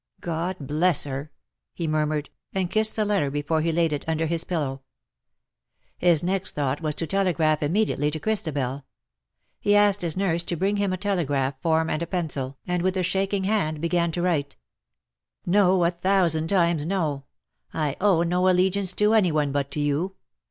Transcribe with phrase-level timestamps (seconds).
[0.19, 1.29] "God bless her V
[1.83, 4.81] he murmured, and kissed the letter before he laid it under his pillow.
[5.99, 8.83] His next thought was to telegraph immediately to Christabel.
[9.59, 12.97] He asked his nurse to bring him a telegraph form and a pencil, and with
[12.97, 14.57] a shaking hand began to write:—"
[15.45, 15.83] No!
[15.83, 17.25] a thousand times no.
[17.71, 20.15] I owe no allegiance to any one but to you.